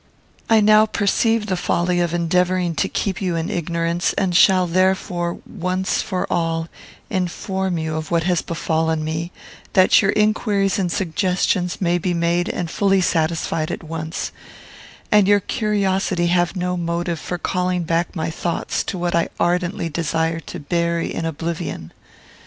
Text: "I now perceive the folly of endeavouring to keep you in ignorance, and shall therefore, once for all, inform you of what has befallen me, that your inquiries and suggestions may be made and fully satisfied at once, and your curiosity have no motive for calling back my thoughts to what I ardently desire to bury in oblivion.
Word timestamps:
"I 0.49 0.61
now 0.61 0.87
perceive 0.87 1.45
the 1.45 1.55
folly 1.55 1.99
of 1.99 2.11
endeavouring 2.11 2.73
to 2.73 2.89
keep 2.89 3.21
you 3.21 3.35
in 3.35 3.51
ignorance, 3.51 4.13
and 4.13 4.35
shall 4.35 4.65
therefore, 4.65 5.37
once 5.45 6.01
for 6.01 6.25
all, 6.27 6.69
inform 7.11 7.77
you 7.77 7.95
of 7.95 8.09
what 8.09 8.23
has 8.23 8.41
befallen 8.41 9.03
me, 9.03 9.31
that 9.73 10.01
your 10.01 10.09
inquiries 10.15 10.79
and 10.79 10.91
suggestions 10.91 11.79
may 11.79 11.99
be 11.99 12.15
made 12.15 12.49
and 12.49 12.71
fully 12.71 13.01
satisfied 13.01 13.69
at 13.69 13.83
once, 13.83 14.31
and 15.11 15.27
your 15.27 15.39
curiosity 15.39 16.25
have 16.33 16.55
no 16.55 16.75
motive 16.75 17.19
for 17.19 17.37
calling 17.37 17.83
back 17.83 18.15
my 18.15 18.31
thoughts 18.31 18.83
to 18.85 18.97
what 18.97 19.13
I 19.13 19.29
ardently 19.39 19.87
desire 19.87 20.39
to 20.39 20.59
bury 20.59 21.13
in 21.13 21.25
oblivion. 21.27 21.91